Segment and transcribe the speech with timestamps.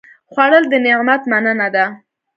[0.31, 1.85] خوړل د نعمت مننه ده